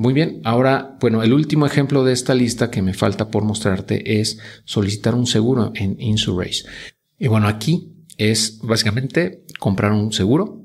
Muy 0.00 0.14
bien, 0.14 0.40
ahora, 0.44 0.96
bueno, 0.98 1.22
el 1.22 1.34
último 1.34 1.66
ejemplo 1.66 2.04
de 2.04 2.14
esta 2.14 2.34
lista 2.34 2.70
que 2.70 2.80
me 2.80 2.94
falta 2.94 3.28
por 3.28 3.44
mostrarte 3.44 4.18
es 4.18 4.38
solicitar 4.64 5.14
un 5.14 5.26
seguro 5.26 5.72
en 5.74 6.00
Insurace. 6.00 6.64
Y 7.18 7.28
bueno, 7.28 7.48
aquí 7.48 7.92
es 8.16 8.60
básicamente 8.62 9.44
comprar 9.58 9.92
un 9.92 10.10
seguro 10.14 10.64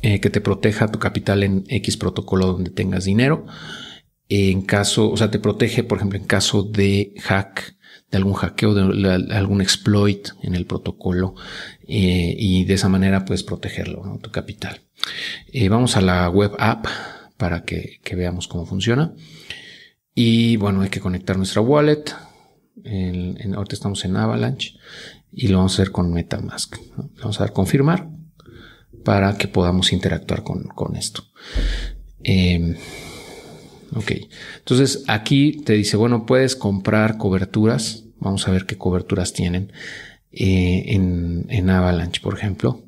eh, 0.00 0.20
que 0.20 0.30
te 0.30 0.40
proteja 0.40 0.90
tu 0.90 0.98
capital 0.98 1.42
en 1.42 1.64
X 1.68 1.98
protocolo 1.98 2.46
donde 2.46 2.70
tengas 2.70 3.04
dinero. 3.04 3.44
En 4.30 4.62
caso, 4.62 5.10
o 5.10 5.18
sea, 5.18 5.30
te 5.30 5.38
protege, 5.38 5.84
por 5.84 5.98
ejemplo, 5.98 6.18
en 6.18 6.24
caso 6.24 6.62
de 6.62 7.12
hack, 7.20 7.76
de 8.10 8.16
algún 8.16 8.32
hackeo, 8.32 8.72
de, 8.72 9.34
algún 9.34 9.60
exploit 9.60 10.28
en 10.40 10.54
el 10.54 10.64
protocolo 10.64 11.34
eh, 11.86 12.34
y 12.38 12.64
de 12.64 12.72
esa 12.72 12.88
manera 12.88 13.26
puedes 13.26 13.42
protegerlo, 13.42 14.18
tu 14.22 14.30
capital. 14.30 14.80
Eh, 15.52 15.68
vamos 15.68 15.98
a 15.98 16.00
la 16.00 16.30
web 16.30 16.52
app 16.58 16.86
para 17.36 17.64
que, 17.64 18.00
veamos 18.14 18.48
cómo 18.48 18.66
funciona. 18.66 19.12
Y 20.14 20.56
bueno, 20.56 20.82
hay 20.82 20.90
que 20.90 21.00
conectar 21.00 21.36
nuestra 21.36 21.60
wallet. 21.60 22.04
En, 22.84 23.54
ahorita 23.54 23.74
estamos 23.74 24.04
en 24.04 24.16
Avalanche 24.16 24.76
y 25.32 25.48
lo 25.48 25.58
vamos 25.58 25.72
a 25.72 25.82
hacer 25.82 25.92
con 25.92 26.12
Metamask. 26.12 26.76
Vamos 27.20 27.40
a 27.40 27.44
dar 27.44 27.52
confirmar 27.52 28.08
para 29.04 29.36
que 29.36 29.48
podamos 29.48 29.92
interactuar 29.92 30.42
con, 30.42 30.96
esto. 30.96 31.24
Em, 32.22 32.76
ok, 33.94 34.12
entonces 34.58 35.04
aquí 35.08 35.62
te 35.64 35.74
dice, 35.74 35.96
bueno, 35.96 36.26
puedes 36.26 36.56
comprar 36.56 37.18
coberturas. 37.18 38.04
Vamos 38.18 38.46
a 38.48 38.50
ver 38.50 38.64
qué 38.66 38.78
coberturas 38.78 39.32
tienen 39.32 39.72
eh, 40.30 40.84
en, 40.86 41.46
en 41.48 41.70
Avalanche, 41.70 42.20
por 42.22 42.34
ejemplo. 42.34 42.84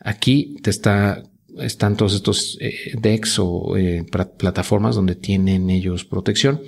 Aquí 0.00 0.56
te 0.62 0.70
está 0.70 1.22
están 1.58 1.96
todos 1.96 2.14
estos 2.14 2.58
eh, 2.60 2.92
decks 3.00 3.38
o 3.38 3.76
eh, 3.76 4.04
plataformas 4.38 4.94
donde 4.94 5.14
tienen 5.14 5.70
ellos 5.70 6.04
protección. 6.04 6.60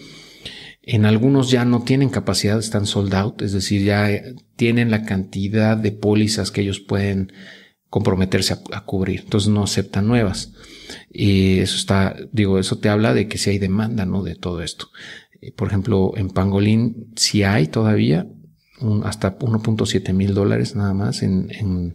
En 0.82 1.04
algunos 1.04 1.50
ya 1.50 1.64
no 1.64 1.82
tienen 1.82 2.10
capacidad, 2.10 2.58
están 2.58 2.86
sold 2.86 3.14
out, 3.14 3.42
es 3.42 3.52
decir, 3.52 3.82
ya 3.82 4.10
eh, 4.10 4.36
tienen 4.54 4.90
la 4.90 5.02
cantidad 5.04 5.76
de 5.76 5.92
pólizas 5.92 6.50
que 6.50 6.60
ellos 6.60 6.80
pueden 6.80 7.32
comprometerse 7.90 8.56
a, 8.72 8.84
cubrir. 8.84 9.20
Entonces 9.20 9.50
no 9.50 9.64
aceptan 9.64 10.06
nuevas. 10.06 10.52
Y 11.10 11.58
eso 11.58 11.76
está, 11.76 12.14
digo, 12.30 12.58
eso 12.58 12.78
te 12.78 12.88
habla 12.88 13.14
de 13.14 13.26
que 13.26 13.38
si 13.38 13.50
hay 13.50 13.58
demanda, 13.58 14.06
¿no? 14.06 14.22
De 14.22 14.36
todo 14.36 14.62
esto. 14.62 14.90
Por 15.56 15.68
ejemplo, 15.68 16.12
en 16.16 16.30
Pangolin 16.30 17.12
si 17.16 17.42
hay 17.42 17.66
todavía, 17.66 18.26
hasta 19.04 19.38
1.7 19.38 20.12
mil 20.12 20.34
dólares 20.34 20.76
nada 20.76 20.92
más 20.92 21.22
en, 21.22 21.94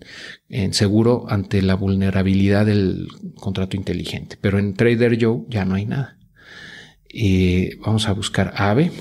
seguro 0.71 1.25
ante 1.29 1.61
la 1.61 1.75
vulnerabilidad 1.75 2.65
del 2.65 3.07
contrato 3.35 3.77
inteligente. 3.77 4.37
Pero 4.39 4.59
en 4.59 4.73
Trader 4.73 5.17
Joe 5.21 5.43
ya 5.49 5.65
no 5.65 5.75
hay 5.75 5.85
nada. 5.85 6.17
y 7.07 7.75
vamos 7.75 8.07
a 8.07 8.13
buscar 8.13 8.53
AVE. 8.55 8.91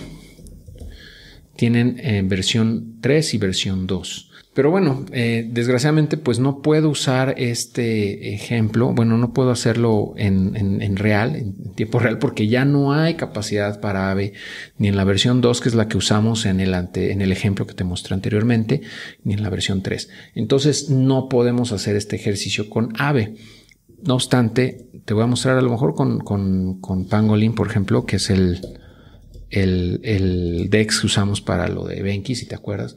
Tienen 1.61 2.01
eh, 2.03 2.23
versión 2.25 3.03
3 3.03 3.35
y 3.35 3.37
versión 3.37 3.87
2. 3.87 4.31
Pero 4.55 4.71
bueno, 4.71 5.05
eh, 5.13 5.47
desgraciadamente 5.47 6.17
pues 6.17 6.39
no 6.39 6.63
puedo 6.63 6.89
usar 6.89 7.35
este 7.37 8.33
ejemplo, 8.33 8.95
bueno, 8.95 9.19
no 9.19 9.35
puedo 9.35 9.51
hacerlo 9.51 10.15
en, 10.17 10.57
en, 10.57 10.97
real, 10.97 11.37
en 11.37 11.75
tiempo 11.75 11.99
real, 11.99 12.17
porque 12.17 12.49
ya 12.49 12.65
no 12.65 12.95
hay 12.95 13.13
capacidad 13.13 13.79
para 13.79 14.11
AVE 14.11 14.33
ni 14.79 14.89
en 14.89 14.97
la 14.97 15.05
versión 15.05 15.43
2, 15.43 15.61
que 15.61 15.69
es 15.69 15.75
la 15.75 15.87
que 15.87 15.99
usamos 15.99 16.47
en 16.47 16.61
el, 16.61 16.73
ante, 16.73 17.13
en 17.13 17.21
el 17.21 17.31
ejemplo 17.31 17.67
que 17.67 17.75
te 17.75 17.85
mostré 17.85 18.15
anteriormente, 18.15 18.81
ni 19.23 19.35
en 19.35 19.43
la 19.43 19.51
versión 19.51 19.83
3. 19.83 20.09
Entonces 20.37 20.89
no 20.89 21.29
podemos 21.29 21.73
hacer 21.73 21.95
este 21.95 22.17
ejercicio 22.17 22.71
con 22.71 22.95
AVE. 22.99 23.35
No 24.03 24.15
obstante, 24.15 24.89
te 25.05 25.13
voy 25.13 25.25
a 25.25 25.27
mostrar 25.27 25.59
a 25.59 25.63
lo 25.63 25.69
mejor 25.69 25.95
con, 25.95 26.21
con, 26.21 26.81
con 26.81 27.07
Pangolin, 27.07 27.55
por 27.55 27.67
ejemplo, 27.67 28.07
que 28.07 28.17
es 28.17 28.31
el, 28.31 28.63
el, 29.51 30.01
el 30.05 30.71
DEX 30.71 31.01
que 31.01 31.07
usamos 31.07 31.41
para 31.41 31.69
lo 31.69 31.85
de 31.85 32.03
Benki, 32.03 32.35
si 32.35 32.47
te 32.47 32.55
acuerdas. 32.55 32.97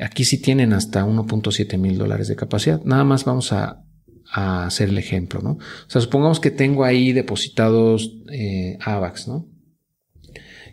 Aquí 0.00 0.24
sí 0.24 0.38
tienen 0.38 0.72
hasta 0.72 1.04
1.7 1.04 1.76
mil 1.78 1.98
dólares 1.98 2.28
de 2.28 2.36
capacidad. 2.36 2.82
Nada 2.84 3.04
más 3.04 3.24
vamos 3.24 3.52
a, 3.52 3.84
hacer 4.32 4.90
el 4.90 4.98
ejemplo, 4.98 5.40
¿no? 5.42 5.54
O 5.54 5.88
sea, 5.88 6.00
supongamos 6.00 6.38
que 6.38 6.52
tengo 6.52 6.84
ahí 6.84 7.12
depositados 7.12 8.16
eh, 8.30 8.78
AVAX, 8.80 9.26
¿no? 9.26 9.48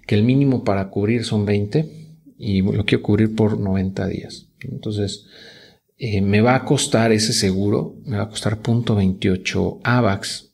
Que 0.05 0.13
el 0.13 0.21
mínimo 0.21 0.63
para 0.63 0.91
cubrir 0.91 1.25
son 1.25 1.43
20 1.43 2.13
y 2.37 2.61
lo 2.61 2.85
quiero 2.85 3.01
cubrir 3.01 3.33
por 3.33 3.59
90 3.59 4.05
días. 4.09 4.49
Entonces, 4.59 5.25
eh, 5.97 6.21
me 6.21 6.41
va 6.41 6.53
a 6.53 6.65
costar 6.65 7.11
ese 7.11 7.33
seguro, 7.33 7.95
me 8.05 8.17
va 8.17 8.25
a 8.25 8.29
costar 8.29 8.61
0.28 8.61 9.79
AVAX 9.83 10.46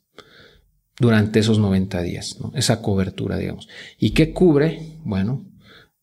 durante 0.98 1.40
esos 1.40 1.58
90 1.58 2.02
días. 2.02 2.38
Esa 2.54 2.82
cobertura, 2.82 3.36
digamos. 3.36 3.68
¿Y 3.98 4.10
qué 4.10 4.32
cubre? 4.32 4.98
Bueno, 5.04 5.44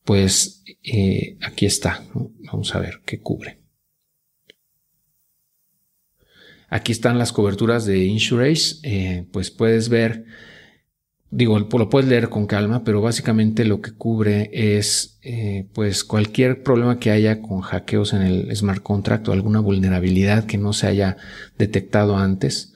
pues 0.04 0.64
eh, 0.84 1.38
aquí 1.42 1.66
está. 1.66 2.04
Vamos 2.52 2.76
a 2.76 2.80
ver 2.80 3.02
qué 3.06 3.22
cubre. 3.22 3.62
Aquí 6.70 6.94
están 6.94 7.18
las 7.18 7.34
coberturas 7.34 7.86
de 7.86 8.06
Insurace. 8.06 8.78
Eh, 8.84 9.26
pues 9.32 9.52
puedes 9.52 9.90
ver, 9.90 10.24
digo, 11.30 11.60
lo 11.60 11.90
puedes 11.90 12.10
leer 12.10 12.30
con 12.30 12.48
calma, 12.48 12.86
pero 12.86 13.02
básicamente 13.02 13.66
lo 13.66 13.82
que 13.82 13.92
cubre 13.92 14.50
es 14.54 15.20
eh, 15.22 15.68
pues 15.74 16.06
cualquier 16.06 16.64
problema 16.64 16.98
que 16.98 17.12
haya 17.12 17.42
con 17.42 17.60
hackeos 17.60 18.14
en 18.14 18.22
el 18.22 18.56
smart 18.56 18.82
contract 18.82 19.28
o 19.28 19.34
alguna 19.34 19.60
vulnerabilidad 19.60 20.46
que 20.46 20.58
no 20.58 20.72
se 20.72 20.88
haya 20.88 21.18
detectado 21.58 22.16
antes. 22.16 22.71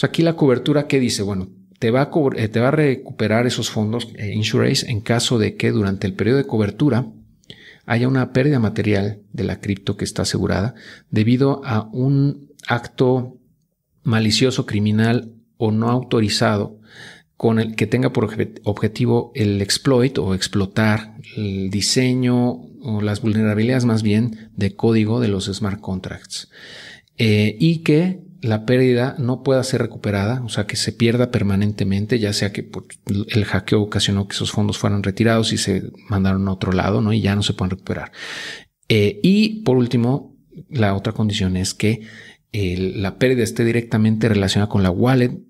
Aquí 0.00 0.22
la 0.22 0.36
cobertura 0.36 0.86
que 0.86 1.00
dice, 1.00 1.22
bueno, 1.22 1.48
te 1.78 1.90
va 1.90 2.02
a, 2.02 2.10
eh, 2.36 2.48
te 2.48 2.60
va 2.60 2.68
a 2.68 2.72
recuperar 2.72 3.46
esos 3.46 3.70
fondos 3.70 4.08
eh, 4.16 4.32
Insurace 4.34 4.90
en 4.90 5.00
caso 5.00 5.38
de 5.38 5.56
que 5.56 5.72
durante 5.72 6.06
el 6.06 6.14
periodo 6.14 6.38
de 6.38 6.46
cobertura 6.46 7.06
haya 7.86 8.08
una 8.08 8.32
pérdida 8.32 8.58
material 8.58 9.20
de 9.32 9.44
la 9.44 9.60
cripto 9.60 9.96
que 9.96 10.04
está 10.04 10.22
asegurada 10.22 10.74
debido 11.10 11.60
a 11.64 11.88
un 11.92 12.52
acto 12.68 13.36
malicioso, 14.04 14.66
criminal 14.66 15.32
o 15.56 15.72
no 15.72 15.90
autorizado 15.90 16.78
con 17.36 17.58
el 17.58 17.74
que 17.74 17.88
tenga 17.88 18.12
por 18.12 18.30
objetivo 18.62 19.32
el 19.34 19.60
exploit 19.60 20.16
o 20.18 20.34
explotar 20.34 21.16
el 21.36 21.70
diseño 21.70 22.52
o 22.82 23.00
las 23.00 23.20
vulnerabilidades 23.20 23.84
más 23.84 24.04
bien 24.04 24.50
de 24.54 24.76
código 24.76 25.18
de 25.18 25.26
los 25.26 25.46
smart 25.46 25.80
contracts. 25.80 26.48
Eh, 27.18 27.56
y 27.58 27.78
que 27.78 28.20
la 28.42 28.66
pérdida 28.66 29.14
no 29.18 29.42
pueda 29.42 29.62
ser 29.62 29.80
recuperada, 29.80 30.42
o 30.44 30.48
sea, 30.48 30.66
que 30.66 30.76
se 30.76 30.92
pierda 30.92 31.30
permanentemente, 31.30 32.18
ya 32.18 32.32
sea 32.32 32.52
que 32.52 32.68
el 33.28 33.44
hackeo 33.44 33.80
ocasionó 33.80 34.26
que 34.26 34.34
esos 34.34 34.50
fondos 34.50 34.78
fueran 34.78 35.04
retirados 35.04 35.52
y 35.52 35.58
se 35.58 35.90
mandaron 36.08 36.46
a 36.48 36.52
otro 36.52 36.72
lado, 36.72 37.00
¿no? 37.00 37.12
Y 37.12 37.20
ya 37.20 37.36
no 37.36 37.44
se 37.44 37.54
pueden 37.54 37.70
recuperar. 37.70 38.10
Eh, 38.88 39.20
y 39.22 39.62
por 39.62 39.76
último, 39.76 40.36
la 40.68 40.94
otra 40.94 41.12
condición 41.12 41.56
es 41.56 41.72
que 41.72 42.02
la 42.52 43.16
pérdida 43.16 43.44
esté 43.44 43.64
directamente 43.64 44.28
relacionada 44.28 44.68
con 44.68 44.82
la 44.82 44.90
wallet 44.90 45.40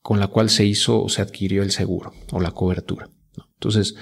con 0.00 0.18
la 0.18 0.26
cual 0.26 0.50
se 0.50 0.66
hizo 0.66 1.00
o 1.00 1.08
se 1.08 1.22
adquirió 1.22 1.62
el 1.62 1.70
seguro 1.70 2.12
o 2.32 2.40
la 2.40 2.50
cobertura. 2.50 3.08
Entonces, 3.54 3.94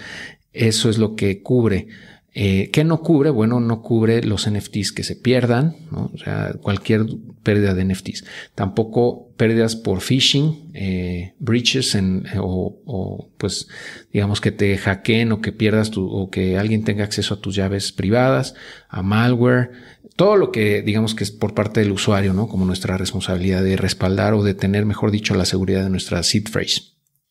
eso 0.53 0.89
es 0.89 0.97
lo 0.97 1.15
que 1.15 1.43
cubre 1.43 1.89
eh, 2.33 2.71
¿Qué 2.73 2.85
no 2.85 3.01
cubre? 3.03 3.31
Bueno, 3.31 3.59
no 3.59 3.83
cubre 3.83 4.23
los 4.23 4.49
NFTs 4.49 4.93
que 4.93 5.03
se 5.03 5.17
pierdan, 5.17 5.75
o 5.91 6.17
sea, 6.17 6.53
cualquier 6.63 7.07
pérdida 7.43 7.75
de 7.75 7.85
NFTs. 7.85 8.25
Tampoco 8.55 9.33
pérdidas 9.37 9.75
por 9.75 10.01
phishing, 10.01 10.71
eh, 10.75 11.35
breaches 11.41 11.97
en, 11.97 12.25
o, 12.39 13.29
pues 13.37 13.67
digamos 14.13 14.41
que 14.41 14.53
te 14.53 14.79
hackeen 14.79 15.33
o 15.33 15.41
que 15.41 15.51
pierdas 15.51 15.91
tu, 15.91 16.07
o 16.07 16.31
que 16.31 16.57
alguien 16.57 16.85
tenga 16.85 17.03
acceso 17.03 17.35
a 17.35 17.41
tus 17.41 17.57
llaves 17.57 17.91
privadas, 17.91 18.55
a 18.89 19.03
malware, 19.03 19.73
todo 20.15 20.37
lo 20.37 20.53
que 20.53 20.83
digamos 20.83 21.17
que 21.17 21.25
es 21.25 21.33
por 21.33 21.55
parte 21.55 21.81
del 21.81 21.91
usuario, 21.91 22.33
¿no? 22.33 22.47
Como 22.47 22.65
nuestra 22.65 22.97
responsabilidad 22.97 23.65
de 23.65 23.77
respaldar 23.77 24.35
o 24.35 24.45
de 24.45 24.55
tener, 24.55 24.87
mejor 24.87 25.11
dicho, 25.11 25.35
la 25.35 25.47
seguridad 25.47 25.83
de 25.83 25.91
nuestra 25.91 26.23
seed 26.23 26.47
phrase 26.49 26.83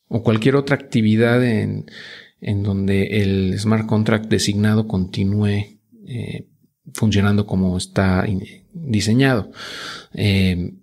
o 0.10 0.24
cualquier 0.24 0.56
otra 0.56 0.76
actividad 0.76 1.44
en 1.46 1.86
en 2.42 2.64
donde 2.64 3.22
el 3.22 3.58
smart 3.60 3.86
contract 3.86 4.30
designado 4.30 4.88
continúe 4.88 5.80
eh, 6.06 6.48
funcionando 6.94 7.46
como 7.46 7.78
está 7.78 8.26
diseñado 8.74 9.52
eh, 10.14 10.74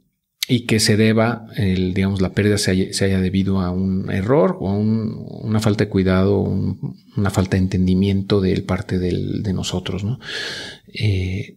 y 0.49 0.61
que 0.61 0.79
se 0.79 0.97
deba, 0.97 1.49
el, 1.57 1.93
digamos, 1.95 2.21
la 2.21 2.33
pérdida 2.33 2.57
se 2.59 2.71
haya, 2.71 3.21
debido 3.21 3.61
a 3.61 3.71
un 3.71 4.11
error 4.13 4.57
o 4.61 4.71
a 4.71 4.77
una 4.77 5.59
falta 5.59 5.85
de 5.85 5.91
cuidado, 5.91 6.41
una 6.41 7.31
falta 7.31 7.57
de 7.57 7.65
entendimiento 7.65 8.41
de 8.41 8.63
parte 8.63 9.01
de 9.01 9.53
nosotros, 9.53 10.05
¿no? 10.05 10.21
Eh, 10.93 11.57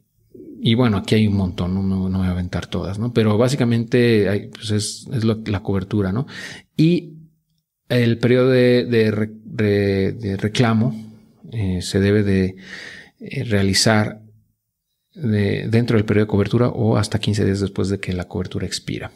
y 0.61 0.73
bueno, 0.73 0.97
aquí 0.97 1.13
hay 1.13 1.27
un 1.27 1.35
montón, 1.35 1.75
no, 1.75 2.09
no, 2.09 2.17
voy 2.17 2.27
a 2.27 2.31
aventar 2.31 2.65
todas, 2.65 2.97
¿no? 2.97 3.13
Pero 3.13 3.37
básicamente 3.37 4.49
pues 4.53 4.71
es, 4.71 5.07
es 5.13 5.23
la 5.23 5.59
cobertura, 5.61 6.11
¿no? 6.11 6.25
Y 6.75 7.18
el 7.89 8.17
periodo 8.17 8.49
de, 8.49 10.37
reclamo 10.39 10.95
eh, 11.51 11.81
se 11.81 11.99
debe 11.99 12.23
de 12.23 12.55
eh, 13.19 13.43
realizar 13.43 14.21
dentro 15.13 15.97
del 15.97 16.05
periodo 16.05 16.25
de 16.25 16.29
cobertura 16.29 16.69
o 16.69 16.95
hasta 16.95 17.19
15 17.19 17.43
días 17.43 17.59
después 17.59 17.89
de 17.89 17.99
que 17.99 18.13
la 18.13 18.27
cobertura 18.27 18.65
expira. 18.65 19.11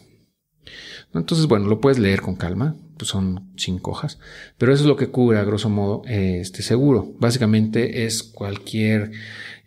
Entonces, 1.14 1.46
bueno, 1.46 1.68
lo 1.68 1.80
puedes 1.80 2.00
leer 2.00 2.22
con 2.22 2.36
calma, 2.36 2.76
pues 2.98 3.10
son 3.10 3.54
cinco 3.56 3.92
hojas, 3.92 4.20
pero 4.58 4.74
eso 4.74 4.84
es 4.84 4.88
lo 4.88 4.96
que 4.96 5.10
cubre 5.10 5.38
a 5.38 5.44
grosso 5.44 5.70
modo 5.70 6.02
este 6.06 6.64
seguro. 6.64 7.14
Básicamente 7.20 8.06
es 8.06 8.24
cualquier 8.24 9.12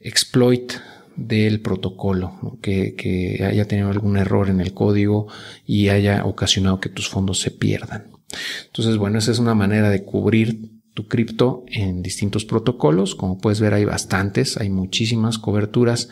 exploit 0.00 0.72
del 1.16 1.60
protocolo, 1.60 2.58
que, 2.60 3.42
haya 3.46 3.66
tenido 3.66 3.90
algún 3.90 4.16
error 4.16 4.48
en 4.48 4.60
el 4.60 4.74
código 4.74 5.28
y 5.64 5.88
haya 5.88 6.24
ocasionado 6.24 6.80
que 6.80 6.88
tus 6.88 7.08
fondos 7.08 7.40
se 7.40 7.50
pierdan. 7.50 8.15
Entonces, 8.66 8.96
bueno, 8.96 9.18
esa 9.18 9.32
es 9.32 9.38
una 9.38 9.54
manera 9.54 9.90
de 9.90 10.04
cubrir 10.04 10.70
tu 10.94 11.06
cripto 11.08 11.64
en 11.68 12.02
distintos 12.02 12.44
protocolos. 12.44 13.14
Como 13.14 13.38
puedes 13.38 13.60
ver, 13.60 13.74
hay 13.74 13.84
bastantes, 13.84 14.56
hay 14.56 14.70
muchísimas 14.70 15.38
coberturas 15.38 16.08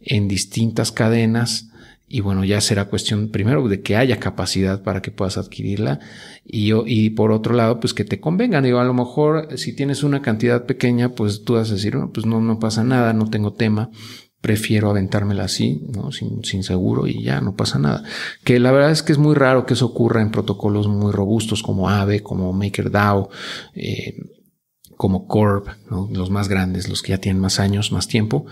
en 0.00 0.28
distintas 0.28 0.92
cadenas 0.92 1.70
y 2.10 2.20
bueno, 2.20 2.42
ya 2.44 2.60
será 2.62 2.86
cuestión 2.86 3.28
primero 3.28 3.68
de 3.68 3.82
que 3.82 3.96
haya 3.96 4.18
capacidad 4.18 4.82
para 4.82 5.02
que 5.02 5.10
puedas 5.10 5.36
adquirirla 5.36 6.00
y, 6.44 6.72
y 6.86 7.10
por 7.10 7.32
otro 7.32 7.54
lado, 7.54 7.80
pues 7.80 7.92
que 7.92 8.04
te 8.04 8.18
convengan. 8.18 8.64
Digo, 8.64 8.78
a 8.78 8.84
lo 8.84 8.94
mejor 8.94 9.58
si 9.58 9.74
tienes 9.74 10.02
una 10.02 10.22
cantidad 10.22 10.64
pequeña, 10.64 11.10
pues 11.10 11.44
tú 11.44 11.54
vas 11.54 11.70
a 11.70 11.74
decir, 11.74 11.96
pues 12.14 12.24
no, 12.24 12.40
no 12.40 12.58
pasa 12.58 12.82
nada, 12.82 13.12
no 13.12 13.28
tengo 13.28 13.52
tema. 13.52 13.90
Prefiero 14.40 14.90
aventármela 14.90 15.44
así. 15.44 15.86
Sin, 16.10 16.44
sin 16.44 16.62
seguro 16.62 17.06
y 17.06 17.22
ya 17.22 17.40
no 17.40 17.56
pasa 17.56 17.78
nada. 17.78 18.02
Que 18.44 18.58
la 18.58 18.72
verdad 18.72 18.90
es 18.90 19.02
que 19.02 19.12
es 19.12 19.18
muy 19.18 19.34
raro 19.34 19.66
que 19.66 19.74
eso 19.74 19.86
ocurra 19.86 20.22
en 20.22 20.30
protocolos 20.30 20.88
muy 20.88 21.12
robustos 21.12 21.62
como 21.62 21.88
AVE, 21.88 22.22
como 22.22 22.52
MakerDAO, 22.52 23.30
eh, 23.74 24.14
como 24.98 25.28
Corp, 25.28 25.68
los 26.10 26.28
más 26.28 26.48
grandes, 26.48 26.88
los 26.88 27.02
que 27.02 27.10
ya 27.10 27.18
tienen 27.18 27.40
más 27.40 27.60
años, 27.60 27.92
más 27.92 28.08
tiempo, 28.08 28.46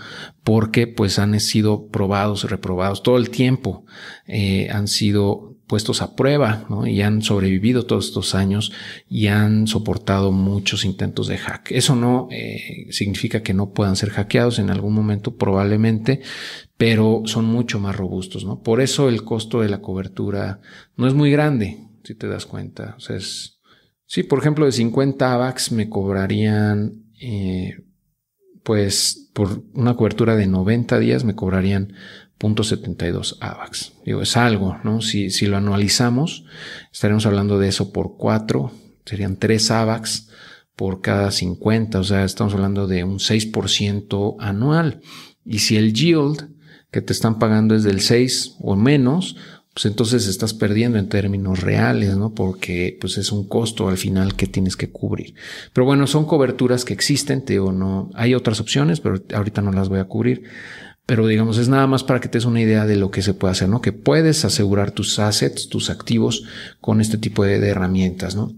porque 0.45 0.87
pues 0.87 1.19
han 1.19 1.37
sido 1.41 1.89
probados 1.89 2.49
reprobados 2.49 3.03
todo 3.03 3.17
el 3.17 3.29
tiempo, 3.29 3.85
eh, 4.25 4.69
han 4.71 4.87
sido 4.87 5.56
puestos 5.67 6.01
a 6.01 6.15
prueba 6.15 6.65
y 6.85 7.01
han 7.01 7.21
sobrevivido 7.21 7.85
todos 7.85 8.07
estos 8.07 8.35
años 8.35 8.71
y 9.09 9.27
han 9.27 9.67
soportado 9.67 10.31
muchos 10.31 10.85
intentos 10.85 11.27
de 11.27 11.37
hack. 11.37 11.71
Eso 11.71 11.95
no 11.95 12.27
eh, 12.31 12.87
significa 12.91 13.43
que 13.43 13.53
no 13.53 13.71
puedan 13.71 13.95
ser 13.95 14.09
hackeados 14.09 14.59
en 14.59 14.69
algún 14.69 14.93
momento, 14.93 15.35
probablemente, 15.35 16.21
pero 16.77 17.23
son 17.25 17.45
mucho 17.45 17.79
más 17.79 17.95
robustos. 17.95 18.45
¿no? 18.45 18.61
Por 18.61 18.81
eso 18.81 19.09
el 19.09 19.23
costo 19.23 19.61
de 19.61 19.69
la 19.69 19.81
cobertura 19.81 20.61
no 20.95 21.07
es 21.07 21.13
muy 21.13 21.31
grande, 21.31 21.77
si 22.03 22.15
te 22.15 22.27
das 22.27 22.45
cuenta. 22.45 22.95
O 22.97 23.01
sea, 23.01 23.17
es, 23.17 23.57
Sí, 24.07 24.23
por 24.23 24.39
ejemplo, 24.39 24.65
de 24.65 24.71
50 24.71 25.33
AVAX 25.33 25.73
me 25.73 25.89
cobrarían, 25.89 27.03
eh, 27.19 27.83
pues 28.63 29.29
por 29.33 29.63
una 29.73 29.95
cobertura 29.95 30.37
de 30.37 30.47
90 30.47 30.97
días 30.99 31.25
me 31.25 31.35
cobrarían 31.35 31.93
0.72 32.39 33.37
AVAX. 33.39 33.93
Digo, 34.05 34.21
es 34.21 34.37
algo, 34.37 34.77
¿no? 34.83 35.01
Si, 35.01 35.29
si 35.29 35.47
lo 35.47 35.57
anualizamos, 35.57 36.45
estaremos 36.91 37.25
hablando 37.25 37.59
de 37.59 37.69
eso 37.69 37.91
por 37.91 38.17
4, 38.17 38.71
serían 39.05 39.37
3 39.37 39.71
AVAX 39.71 40.29
por 40.75 41.01
cada 41.01 41.31
50, 41.31 41.99
o 41.99 42.03
sea, 42.03 42.23
estamos 42.23 42.53
hablando 42.53 42.87
de 42.87 43.03
un 43.03 43.17
6% 43.17 44.35
anual. 44.39 45.01
Y 45.43 45.59
si 45.59 45.77
el 45.77 45.93
yield 45.93 46.49
que 46.91 47.01
te 47.01 47.13
están 47.13 47.39
pagando 47.39 47.75
es 47.75 47.83
del 47.83 48.01
6 48.01 48.57
o 48.59 48.75
menos, 48.75 49.35
pues 49.73 49.85
entonces 49.85 50.27
estás 50.27 50.55
perdiendo 50.55 50.97
en 50.97 51.07
términos 51.07 51.61
reales, 51.61 52.17
¿no? 52.17 52.33
Porque 52.33 52.97
pues 52.99 53.17
es 53.19 53.31
un 53.31 53.47
costo 53.47 53.87
al 53.87 53.97
final 53.97 54.35
que 54.35 54.47
tienes 54.47 54.75
que 54.75 54.89
cubrir. 54.89 55.35
Pero 55.71 55.85
bueno, 55.85 56.07
son 56.07 56.25
coberturas 56.25 56.83
que 56.83 56.93
existen, 56.93 57.45
te 57.45 57.53
digo, 57.53 57.71
no, 57.71 58.09
hay 58.15 58.33
otras 58.33 58.59
opciones, 58.59 58.99
pero 58.99 59.21
ahorita 59.33 59.61
no 59.61 59.71
las 59.71 59.89
voy 59.89 59.99
a 59.99 60.05
cubrir. 60.05 60.43
Pero 61.07 61.25
digamos, 61.25 61.57
es 61.57 61.69
nada 61.69 61.87
más 61.87 62.03
para 62.03 62.19
que 62.19 62.27
te 62.27 62.37
des 62.37 62.43
una 62.43 62.59
idea 62.59 62.85
de 62.85 62.97
lo 62.97 63.11
que 63.11 63.21
se 63.21 63.33
puede 63.33 63.53
hacer, 63.53 63.69
¿no? 63.69 63.81
Que 63.81 63.93
puedes 63.93 64.43
asegurar 64.43 64.91
tus 64.91 65.19
assets, 65.19 65.69
tus 65.69 65.89
activos 65.89 66.43
con 66.81 66.99
este 66.99 67.17
tipo 67.17 67.45
de, 67.45 67.65
herramientas, 67.65 68.35
¿no? 68.35 68.51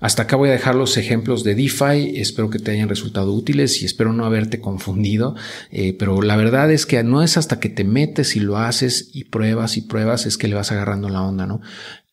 Hasta 0.00 0.24
acá 0.24 0.36
voy 0.36 0.50
a 0.50 0.52
dejar 0.52 0.74
los 0.74 0.98
ejemplos 0.98 1.42
de 1.42 1.54
DeFi. 1.54 2.20
Espero 2.20 2.50
que 2.50 2.58
te 2.58 2.72
hayan 2.72 2.90
resultado 2.90 3.32
útiles 3.32 3.80
y 3.80 3.86
espero 3.86 4.12
no 4.12 4.26
haberte 4.26 4.60
confundido. 4.60 5.34
Eh, 5.70 5.96
pero 5.98 6.20
la 6.20 6.36
verdad 6.36 6.70
es 6.70 6.84
que 6.84 7.02
no 7.02 7.22
es 7.22 7.38
hasta 7.38 7.58
que 7.58 7.70
te 7.70 7.84
metes 7.84 8.36
y 8.36 8.40
lo 8.40 8.58
haces 8.58 9.08
y 9.14 9.24
pruebas 9.24 9.78
y 9.78 9.80
pruebas 9.80 10.26
es 10.26 10.36
que 10.36 10.46
le 10.46 10.56
vas 10.56 10.72
agarrando 10.72 11.08
la 11.08 11.22
onda, 11.22 11.46
¿no? 11.46 11.62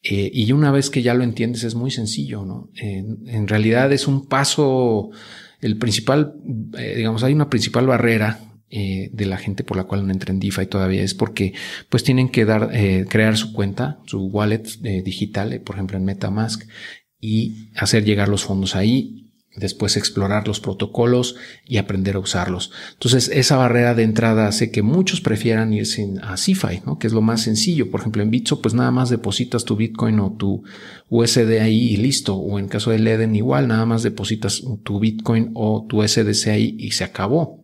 Eh, 0.03 0.31
y 0.33 0.53
una 0.53 0.71
vez 0.71 0.89
que 0.89 1.01
ya 1.01 1.13
lo 1.13 1.25
entiendes 1.25 1.65
es 1.65 1.75
muy 1.75 1.91
sencillo, 1.91 2.43
¿no? 2.43 2.71
en 2.73 3.47
realidad 3.47 3.93
es 3.93 4.07
un 4.07 4.25
paso, 4.25 5.11
el 5.59 5.77
principal, 5.77 6.33
eh, 6.75 6.95
digamos, 6.97 7.23
hay 7.23 7.33
una 7.33 7.51
principal 7.51 7.85
barrera 7.85 8.50
de 8.71 9.25
la 9.25 9.37
gente 9.37 9.63
por 9.63 9.77
la 9.77 9.83
cual 9.83 10.05
no 10.05 10.13
entra 10.13 10.31
en 10.31 10.39
DeFi 10.39 10.65
todavía 10.65 11.03
es 11.03 11.13
porque 11.13 11.53
pues 11.89 12.03
tienen 12.03 12.29
que 12.29 12.45
dar, 12.45 12.71
crear 13.09 13.35
su 13.35 13.53
cuenta, 13.53 13.99
su 14.05 14.27
wallet 14.27 14.63
digital, 15.03 15.59
por 15.61 15.75
ejemplo 15.75 15.97
en 15.97 16.05
MetaMask, 16.05 16.63
y 17.19 17.69
hacer 17.75 18.03
llegar 18.03 18.29
los 18.29 18.43
fondos 18.43 18.75
ahí, 18.75 19.21
después 19.55 19.97
explorar 19.97 20.47
los 20.47 20.59
protocolos 20.59 21.35
y 21.67 21.77
aprender 21.77 22.15
a 22.15 22.19
usarlos. 22.19 22.71
Entonces, 22.93 23.29
esa 23.33 23.57
barrera 23.57 23.93
de 23.93 24.03
entrada 24.03 24.47
hace 24.47 24.71
que 24.71 24.81
muchos 24.81 25.21
prefieran 25.21 25.73
irse 25.73 26.07
a 26.21 26.37
CeFi, 26.37 26.81
¿no? 26.85 26.97
que 26.97 27.07
es 27.07 27.13
lo 27.13 27.21
más 27.21 27.41
sencillo. 27.41 27.91
Por 27.91 27.99
ejemplo, 27.99 28.23
en 28.23 28.31
Bitso, 28.31 28.61
pues 28.61 28.73
nada 28.73 28.91
más 28.91 29.09
depositas 29.09 29.65
tu 29.65 29.75
Bitcoin 29.75 30.19
o 30.19 30.31
tu 30.31 30.63
USD 31.09 31.59
ahí 31.59 31.89
y 31.89 31.97
listo. 31.97 32.35
O 32.35 32.59
en 32.59 32.67
caso 32.67 32.91
de 32.91 32.99
Leden, 32.99 33.35
igual, 33.35 33.67
nada 33.67 33.85
más 33.85 34.03
depositas 34.03 34.63
tu 34.83 34.99
Bitcoin 34.99 35.51
o 35.53 35.85
tu 35.87 36.01
USDC 36.01 36.47
ahí 36.47 36.75
y 36.79 36.91
se 36.91 37.03
acabó. 37.03 37.60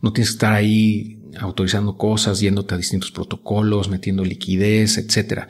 No 0.00 0.12
tienes 0.12 0.30
que 0.30 0.34
estar 0.34 0.52
ahí 0.52 1.20
autorizando 1.38 1.96
cosas, 1.96 2.40
yéndote 2.40 2.74
a 2.74 2.78
distintos 2.78 3.10
protocolos, 3.10 3.88
metiendo 3.88 4.24
liquidez, 4.24 4.98
etcétera. 4.98 5.48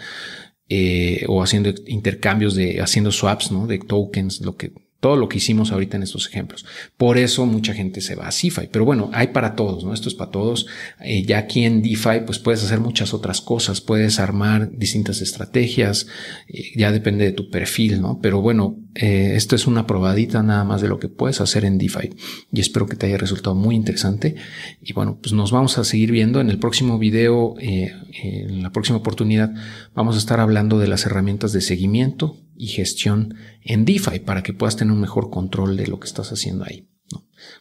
Eh, 0.68 1.24
o 1.28 1.42
haciendo 1.42 1.72
intercambios 1.86 2.54
de, 2.54 2.80
haciendo 2.80 3.10
swaps, 3.10 3.50
¿no? 3.50 3.66
De 3.66 3.78
tokens, 3.78 4.40
lo 4.40 4.56
que, 4.56 4.72
todo 5.00 5.16
lo 5.16 5.28
que 5.28 5.38
hicimos 5.38 5.72
ahorita 5.72 5.96
en 5.96 6.02
estos 6.02 6.28
ejemplos. 6.28 6.66
Por 6.98 7.16
eso 7.16 7.46
mucha 7.46 7.72
gente 7.72 8.02
se 8.02 8.14
va 8.14 8.28
a 8.28 8.32
CeFi. 8.32 8.68
Pero 8.70 8.84
bueno, 8.84 9.10
hay 9.14 9.28
para 9.28 9.56
todos, 9.56 9.82
¿no? 9.82 9.94
Esto 9.94 10.10
es 10.10 10.14
para 10.14 10.30
todos. 10.30 10.66
Eh, 11.00 11.24
ya 11.24 11.38
aquí 11.38 11.64
en 11.64 11.80
DeFi, 11.80 12.20
pues 12.26 12.38
puedes 12.38 12.62
hacer 12.62 12.80
muchas 12.80 13.14
otras 13.14 13.40
cosas. 13.40 13.80
Puedes 13.80 14.20
armar 14.20 14.70
distintas 14.70 15.22
estrategias. 15.22 16.06
Eh, 16.48 16.72
ya 16.76 16.92
depende 16.92 17.24
de 17.24 17.32
tu 17.32 17.48
perfil, 17.48 18.02
¿no? 18.02 18.20
Pero 18.20 18.42
bueno, 18.42 18.76
eh, 18.94 19.32
esto 19.36 19.56
es 19.56 19.66
una 19.66 19.86
probadita 19.86 20.42
nada 20.42 20.64
más 20.64 20.82
de 20.82 20.88
lo 20.88 20.98
que 20.98 21.08
puedes 21.08 21.40
hacer 21.40 21.64
en 21.64 21.78
DeFi 21.78 22.10
y 22.52 22.60
espero 22.60 22.86
que 22.86 22.96
te 22.96 23.06
haya 23.06 23.16
resultado 23.16 23.56
muy 23.56 23.74
interesante. 23.74 24.36
Y 24.82 24.92
bueno, 24.92 25.18
pues 25.22 25.32
nos 25.32 25.50
vamos 25.50 25.78
a 25.78 25.84
seguir 25.84 26.12
viendo 26.12 26.42
en 26.42 26.50
el 26.50 26.58
próximo 26.58 26.98
video, 26.98 27.54
en 27.58 28.62
la 28.62 28.70
próxima 28.70 28.98
oportunidad, 28.98 29.54
vamos 29.94 30.16
a 30.16 30.18
estar 30.18 30.40
hablando 30.40 30.78
de 30.78 30.88
las 30.88 31.06
herramientas 31.06 31.52
de 31.52 31.60
seguimiento 31.60 32.36
y 32.60 32.66
gestión 32.66 33.36
en 33.62 33.86
DeFi 33.86 34.20
para 34.20 34.42
que 34.42 34.52
puedas 34.52 34.76
tener 34.76 34.92
un 34.92 35.00
mejor 35.00 35.30
control 35.30 35.78
de 35.78 35.86
lo 35.86 35.98
que 35.98 36.06
estás 36.06 36.30
haciendo 36.30 36.64
ahí. 36.64 36.86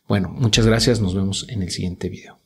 Bueno, 0.08 0.30
muchas 0.30 0.66
gracias, 0.66 1.00
nos 1.00 1.16
vemos 1.16 1.48
en 1.48 1.64
el 1.64 1.72
siguiente 1.72 2.10
video. 2.10 2.39